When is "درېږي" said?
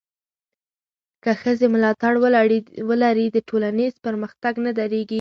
4.79-5.09